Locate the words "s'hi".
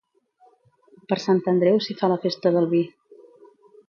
1.87-1.97